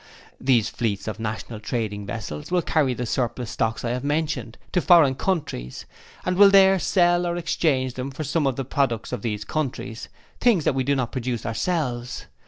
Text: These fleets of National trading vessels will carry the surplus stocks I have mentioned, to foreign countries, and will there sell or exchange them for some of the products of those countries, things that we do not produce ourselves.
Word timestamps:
These 0.39 0.69
fleets 0.71 1.07
of 1.07 1.19
National 1.19 1.59
trading 1.59 2.07
vessels 2.07 2.49
will 2.49 2.63
carry 2.63 2.95
the 2.95 3.05
surplus 3.05 3.51
stocks 3.51 3.85
I 3.85 3.91
have 3.91 4.03
mentioned, 4.03 4.57
to 4.71 4.81
foreign 4.81 5.13
countries, 5.13 5.85
and 6.25 6.37
will 6.37 6.49
there 6.49 6.79
sell 6.79 7.27
or 7.27 7.37
exchange 7.37 7.93
them 7.93 8.09
for 8.09 8.23
some 8.23 8.47
of 8.47 8.55
the 8.55 8.65
products 8.65 9.11
of 9.11 9.21
those 9.21 9.45
countries, 9.45 10.09
things 10.39 10.63
that 10.63 10.73
we 10.73 10.83
do 10.83 10.95
not 10.95 11.11
produce 11.11 11.45
ourselves. 11.45 12.25